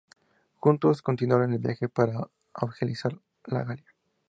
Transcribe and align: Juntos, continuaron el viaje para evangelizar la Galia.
Juntos, 0.59 1.03
continuaron 1.03 1.53
el 1.53 1.59
viaje 1.59 1.87
para 1.87 2.27
evangelizar 2.59 3.19
la 3.45 3.63
Galia. 3.65 3.93